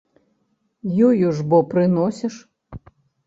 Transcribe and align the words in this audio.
Ёю 1.09 1.27
ж 1.39 1.45
бо 1.53 1.59
прыносіш. 1.73 2.35